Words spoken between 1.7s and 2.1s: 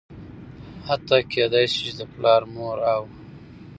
شي چې د